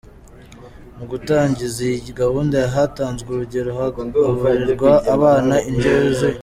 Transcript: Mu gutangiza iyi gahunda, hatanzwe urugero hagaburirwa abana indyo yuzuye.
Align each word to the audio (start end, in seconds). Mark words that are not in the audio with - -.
Mu 0.97 1.05
gutangiza 1.11 1.77
iyi 1.87 2.11
gahunda, 2.21 2.57
hatanzwe 2.73 3.27
urugero 3.31 3.69
hagaburirwa 3.79 4.91
abana 5.13 5.55
indyo 5.69 5.89
yuzuye. 5.97 6.37